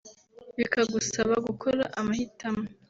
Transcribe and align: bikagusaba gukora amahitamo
bikagusaba 0.57 1.33
gukora 1.47 1.81
amahitamo 1.99 2.63